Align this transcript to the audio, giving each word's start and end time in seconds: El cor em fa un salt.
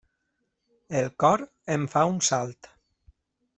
El 1.01 1.09
cor 1.25 1.45
em 1.77 1.87
fa 1.93 2.05
un 2.15 2.19
salt. 2.31 2.73